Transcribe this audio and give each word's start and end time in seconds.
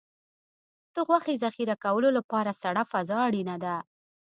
د 0.93 0.95
غوښې 1.07 1.35
ذخیره 1.43 1.75
کولو 1.83 2.09
لپاره 2.17 2.51
سړه 2.61 2.83
فضا 2.91 3.17
اړینه 3.27 3.55
ده. 3.63 3.75